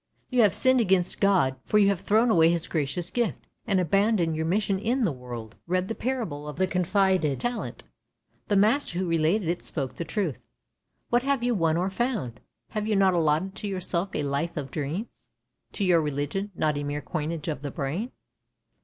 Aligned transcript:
You 0.31 0.41
have 0.41 0.55
sinned 0.55 0.81
against 0.81 1.21
God, 1.21 1.57
for 1.63 1.77
you 1.77 1.87
have 1.89 1.99
thrown 1.99 2.31
away 2.31 2.49
His 2.49 2.65
gracious 2.67 3.11
gift, 3.11 3.45
and 3.67 3.79
abandoned 3.79 4.35
your 4.35 4.47
mission 4.47 4.79
in 4.79 5.03
the 5.03 5.11
world. 5.11 5.57
Read 5.67 5.87
the 5.89 5.93
parable 5.93 6.47
of 6.47 6.55
the 6.55 6.65
confided 6.65 7.39
talent. 7.39 7.83
The 8.47 8.55
Master 8.55 8.97
who 8.97 9.05
related 9.05 9.47
it 9.47 9.61
spoke 9.63 9.93
the 9.93 10.03
truth. 10.03 10.41
What 11.11 11.21
have 11.21 11.43
you 11.43 11.53
won 11.53 11.77
or 11.77 11.91
found? 11.91 12.39
Have 12.71 12.87
you 12.87 12.95
not 12.95 13.13
allotted 13.13 13.53
to 13.57 13.67
yourself 13.67 14.15
a 14.15 14.23
life 14.23 14.57
of 14.57 14.71
dreams? 14.71 15.27
To 15.73 15.85
your 15.85 16.01
religion 16.01 16.49
not 16.55 16.79
a 16.79 16.83
mere 16.83 17.01
coinage 17.03 17.47
of 17.47 17.61
the 17.61 17.69
brain? 17.69 18.11